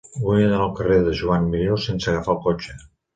[0.21, 2.79] Vull anar al carrer de Joan Miró sense agafar el cotxe.